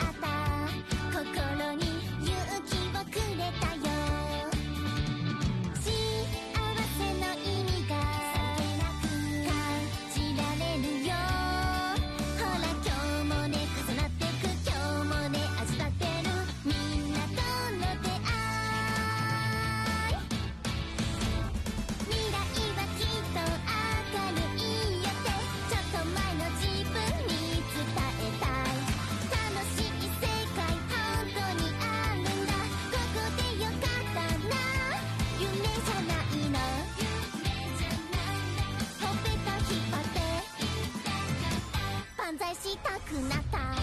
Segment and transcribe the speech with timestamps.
[0.00, 0.33] あった。
[42.54, 43.73] したくなった